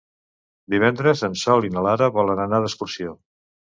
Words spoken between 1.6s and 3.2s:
i na Lara volen anar d'excursió.